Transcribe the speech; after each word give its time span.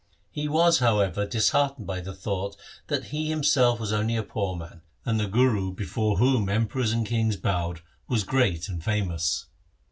He 0.31 0.47
was. 0.47 0.79
however, 0.79 1.27
disheartened 1.27 1.85
by 1.85 2.01
the 2.01 2.15
thought 2.15 2.57
that 2.87 3.03
he 3.13 3.27
himself 3.29 3.79
was 3.79 3.93
only 3.93 4.15
a 4.15 4.23
poor 4.23 4.55
man, 4.55 4.81
and 5.05 5.19
the 5.19 5.27
Guru 5.27 5.71
before 5.71 6.17
whom 6.17 6.49
em 6.49 6.67
perors 6.67 6.91
and 6.91 7.05
kings 7.05 7.37
bowed 7.37 7.81
was 8.07 8.23
great 8.23 8.67
and 8.67 8.83
famous. 8.83 9.45